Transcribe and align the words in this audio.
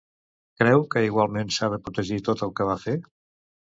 Creu 0.61 0.85
que 0.95 1.03
igualment 1.09 1.55
s'ha 1.59 1.71
de 1.77 1.81
protegir 1.87 2.21
tot 2.33 2.47
el 2.51 2.59
que 2.61 2.73
va 2.73 2.83
fer? 2.91 3.01